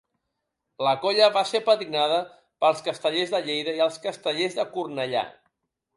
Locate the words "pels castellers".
2.65-3.35